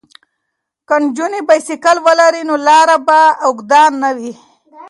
که 0.87 0.95
نجونې 1.01 1.41
بایسکل 1.47 1.97
ولري 2.05 2.43
نو 2.49 2.55
لاره 2.67 2.97
به 3.07 3.19
اوږده 3.45 3.81
نه 4.01 4.09
وي. 4.17 4.33